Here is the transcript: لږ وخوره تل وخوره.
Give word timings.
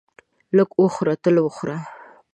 لږ 0.57 0.69
وخوره 0.81 1.13
تل 1.23 1.35
وخوره. 1.45 1.77